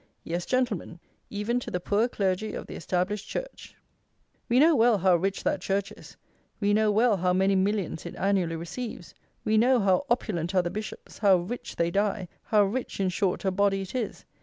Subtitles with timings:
[0.23, 0.99] Yes, Gentlemen,
[1.29, 3.75] even to the poor clergy of the established Church.
[4.49, 6.17] We know well how rich that Church is;
[6.59, 9.13] we know well how many millions it annually receives;
[9.45, 13.45] we know how opulent are the bishops, how rich they die; how rich, in short,
[13.45, 14.25] a body it is.